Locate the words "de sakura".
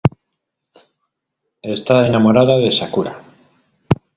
2.63-3.13